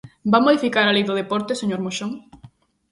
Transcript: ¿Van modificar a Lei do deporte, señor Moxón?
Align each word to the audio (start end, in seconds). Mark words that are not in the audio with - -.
¿Van 0.31 0.45
modificar 0.47 0.85
a 0.85 0.95
Lei 0.95 1.03
do 1.07 1.19
deporte, 1.21 1.59
señor 1.61 1.79
Moxón? 1.85 2.11